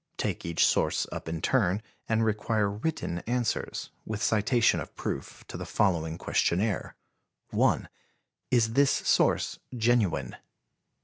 [0.17, 5.57] Take each source up in turn and require written answers, with citation of proof, to
[5.57, 6.95] the following questionnaire:
[7.51, 7.87] 1.
[8.49, 10.37] Is this source genuine?